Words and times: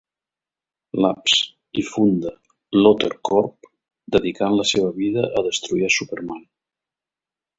Labs 1.05 1.33
i 1.81 1.83
funda 1.89 2.31
LuthorCorp, 2.79 3.69
dedicant 4.15 4.57
la 4.61 4.67
seva 4.71 4.91
vida 4.97 5.29
a 5.41 5.47
destruir 5.49 5.87
a 5.89 5.93
Superman. 6.01 6.43